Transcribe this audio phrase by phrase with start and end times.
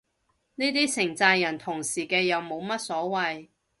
[0.55, 3.49] 呢啲成咋人同時嘅又冇乜所謂